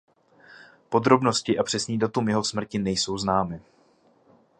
Podrobnosti 0.89 1.57
a 1.59 1.63
přesný 1.63 1.97
datum 1.99 2.29
jeho 2.29 2.43
smrti 2.43 2.79
nejsou 2.79 3.17
známy. 3.17 3.61